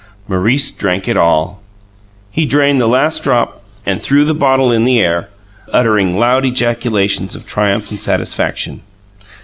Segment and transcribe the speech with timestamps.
[0.27, 1.61] Maurice drank it all!
[2.31, 5.29] He drained the last drop and threw the bottle in the air,
[5.71, 8.81] uttering loud ejaculations of triumph and satisfaction.